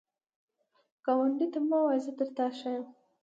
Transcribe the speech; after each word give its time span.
ګاونډي 1.05 1.47
ته 1.53 1.59
مه 1.69 1.77
وایه 1.83 2.01
“زه 2.05 2.11
تر 2.17 2.27
تا 2.37 2.45
ښه 2.57 2.69
یم” 2.75 2.85